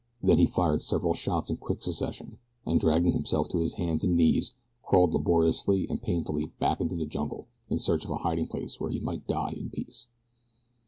[0.23, 4.17] Then he fired several shots in quick succession, and dragging himself to his hands and
[4.17, 8.79] knees crawled laboriously and painfully back into the jungle in search of a hiding place
[8.79, 10.07] where he might die in peace.